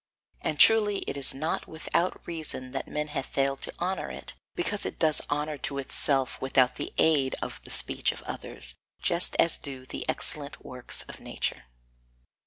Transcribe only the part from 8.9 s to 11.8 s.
just as do the excellent works of nature.